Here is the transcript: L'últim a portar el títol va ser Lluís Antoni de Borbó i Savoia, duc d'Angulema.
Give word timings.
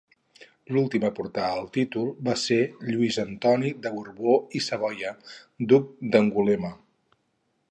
L'últim 0.75 1.03
a 1.09 1.11
portar 1.19 1.49
el 1.57 1.67
títol 1.75 2.07
va 2.29 2.35
ser 2.45 2.59
Lluís 2.87 3.21
Antoni 3.27 3.71
de 3.85 3.95
Borbó 3.99 4.41
i 4.61 4.65
Savoia, 4.71 5.17
duc 5.75 5.97
d'Angulema. 6.17 6.79